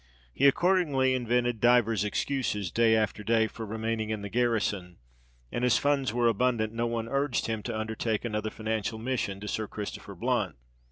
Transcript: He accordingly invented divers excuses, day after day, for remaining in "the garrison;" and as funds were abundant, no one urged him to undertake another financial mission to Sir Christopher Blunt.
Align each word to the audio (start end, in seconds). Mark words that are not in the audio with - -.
He 0.33 0.47
accordingly 0.47 1.13
invented 1.13 1.59
divers 1.61 2.03
excuses, 2.03 2.71
day 2.71 2.95
after 2.95 3.23
day, 3.23 3.45
for 3.45 3.67
remaining 3.67 4.09
in 4.09 4.23
"the 4.23 4.29
garrison;" 4.29 4.97
and 5.51 5.63
as 5.63 5.77
funds 5.77 6.11
were 6.11 6.27
abundant, 6.27 6.73
no 6.73 6.87
one 6.87 7.07
urged 7.07 7.45
him 7.45 7.61
to 7.61 7.77
undertake 7.79 8.25
another 8.25 8.49
financial 8.49 8.97
mission 8.97 9.39
to 9.41 9.47
Sir 9.47 9.67
Christopher 9.67 10.15
Blunt. 10.15 10.55